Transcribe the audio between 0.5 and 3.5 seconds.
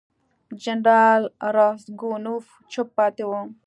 جنرال راسګونوف چوپ پاتې وو.